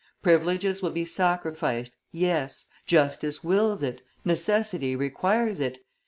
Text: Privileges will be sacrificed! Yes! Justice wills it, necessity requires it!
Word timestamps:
Privileges 0.23 0.81
will 0.81 0.89
be 0.89 1.05
sacrificed! 1.05 1.95
Yes! 2.11 2.65
Justice 2.87 3.43
wills 3.43 3.83
it, 3.83 4.01
necessity 4.25 4.95
requires 4.95 5.59
it! 5.59 5.77